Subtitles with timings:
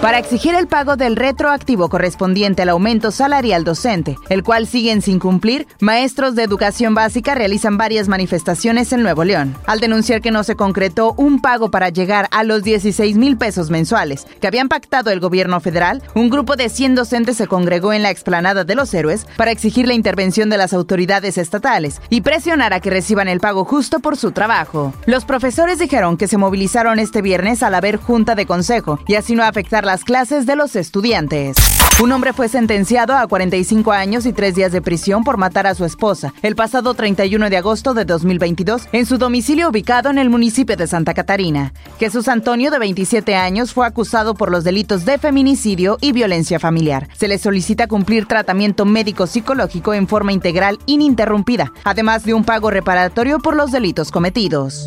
[0.00, 5.18] para exigir el pago del retroactivo correspondiente al aumento salarial docente, el cual siguen sin
[5.18, 10.42] cumplir, maestros de educación básica realizan varias manifestaciones en Nuevo León, al denunciar que no
[10.42, 15.10] se concretó un pago para llegar a los 16 mil pesos mensuales que habían pactado
[15.10, 18.94] el gobierno federal, un grupo de 100 docentes se congregó en la explanada de los
[18.94, 23.40] héroes para exigir la intervención de las autoridades estatales y presionar a que reciban el
[23.40, 24.94] pago justo por su trabajo.
[25.04, 29.34] Los profesores dijeron que se movilizaron este viernes al haber junta de consejo y así
[29.34, 31.56] no afectar las clases de los estudiantes.
[32.00, 35.74] Un hombre fue sentenciado a 45 años y tres días de prisión por matar a
[35.74, 40.30] su esposa el pasado 31 de agosto de 2022 en su domicilio ubicado en el
[40.30, 41.72] municipio de Santa Catarina.
[41.98, 47.08] Jesús Antonio, de 27 años, fue acusado por los delitos de feminicidio y violencia familiar.
[47.18, 53.40] Se le solicita cumplir tratamiento médico-psicológico en forma integral ininterrumpida, además de un pago reparatorio
[53.40, 54.86] por los delitos cometidos.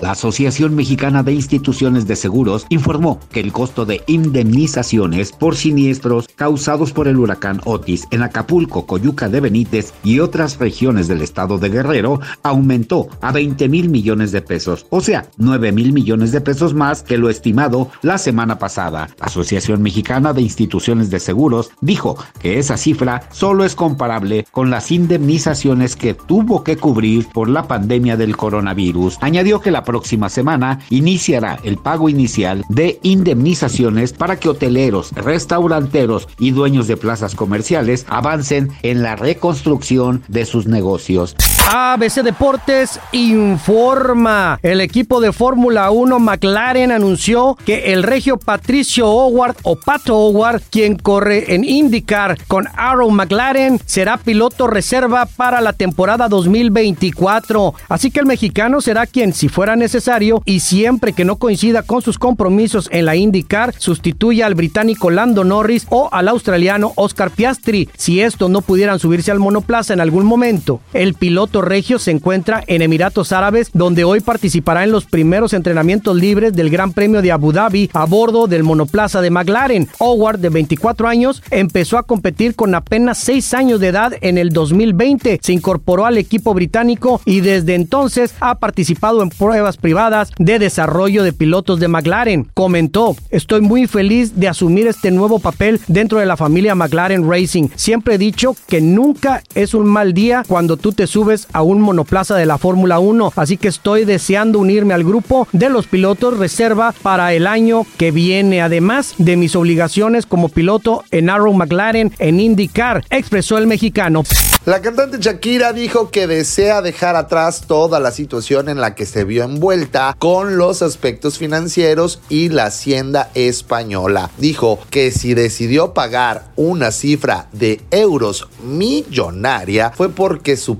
[0.00, 6.28] La Asociación Mexicana de Instituciones de Seguros informó que el costo de indemnizaciones por siniestros
[6.36, 11.58] causados por el huracán Otis en Acapulco, Coyuca de Benítez y otras regiones del estado
[11.58, 16.40] de Guerrero aumentó a 20 mil millones de pesos, o sea, 9 mil millones de
[16.40, 19.08] pesos más que lo estimado la semana pasada.
[19.18, 24.70] La Asociación Mexicana de Instituciones de Seguros dijo que esa cifra solo es comparable con
[24.70, 29.18] las indemnizaciones que tuvo que cubrir por la pandemia del coronavirus.
[29.20, 36.28] Añadió que la próxima semana iniciará el pago inicial de indemnizaciones para que hoteleros, restauranteros
[36.38, 41.34] y dueños de plazas comerciales avancen en la reconstrucción de sus negocios.
[41.70, 44.58] ABC Deportes informa.
[44.62, 50.62] El equipo de Fórmula 1 McLaren anunció que el regio Patricio Howard o Pato Howard,
[50.70, 57.74] quien corre en IndyCar con Arrow McLaren, será piloto reserva para la temporada 2024.
[57.90, 62.00] Así que el mexicano será quien, si fuera necesario y siempre que no coincida con
[62.00, 67.90] sus compromisos en la IndyCar, sustituya al británico Lando Norris o al australiano Oscar Piastri,
[67.94, 70.80] si estos no pudieran subirse al monoplaza en algún momento.
[70.94, 76.16] El piloto regio se encuentra en Emiratos Árabes, donde hoy participará en los primeros entrenamientos
[76.16, 79.88] libres del Gran Premio de Abu Dhabi a bordo del monoplaza de McLaren.
[79.98, 84.50] Howard, de 24 años, empezó a competir con apenas 6 años de edad en el
[84.50, 85.40] 2020.
[85.42, 91.22] Se incorporó al equipo británico y desde entonces ha participado en pruebas privadas de desarrollo
[91.22, 92.50] de pilotos de McLaren.
[92.54, 97.68] Comentó, estoy muy feliz de asumir este nuevo papel dentro de la familia McLaren Racing.
[97.74, 101.80] Siempre he dicho que nunca es un mal día cuando tú te subes a un
[101.80, 106.38] monoplaza de la Fórmula 1, así que estoy deseando unirme al grupo de los pilotos
[106.38, 112.12] reserva para el año que viene, además de mis obligaciones como piloto en Arrow McLaren
[112.18, 114.24] en IndyCar, expresó el mexicano.
[114.64, 119.24] La cantante Shakira dijo que desea dejar atrás toda la situación en la que se
[119.24, 124.30] vio envuelta con los aspectos financieros y la hacienda española.
[124.36, 130.78] Dijo que si decidió pagar una cifra de euros millonaria fue porque su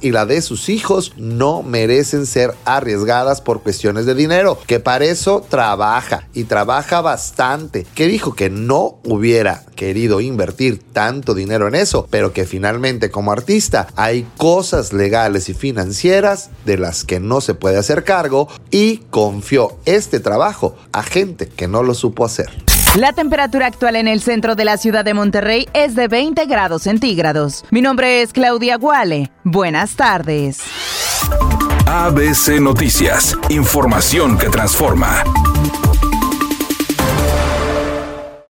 [0.00, 5.04] y la de sus hijos no merecen ser arriesgadas por cuestiones de dinero, que para
[5.04, 11.74] eso trabaja y trabaja bastante, que dijo que no hubiera querido invertir tanto dinero en
[11.74, 17.40] eso, pero que finalmente como artista hay cosas legales y financieras de las que no
[17.40, 22.65] se puede hacer cargo y confió este trabajo a gente que no lo supo hacer.
[22.96, 26.84] La temperatura actual en el centro de la ciudad de Monterrey es de 20 grados
[26.84, 27.62] centígrados.
[27.70, 29.30] Mi nombre es Claudia Guale.
[29.44, 30.60] Buenas tardes.
[31.86, 35.24] ABC Noticias, información que transforma.